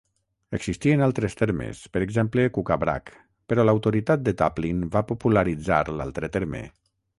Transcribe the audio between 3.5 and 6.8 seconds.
però l'autoritat de Taplin va popularitzar l'altre terme.